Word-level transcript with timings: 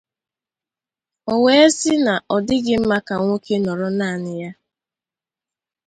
o 1.31 1.33
wee 1.43 1.67
sị 1.79 1.93
na 2.05 2.13
ọ 2.33 2.37
dịghị 2.47 2.73
mma 2.81 2.97
ka 3.07 3.15
nwoke 3.21 3.55
nọrọ 3.65 3.87
naanị 3.97 4.31
ya 4.41 4.51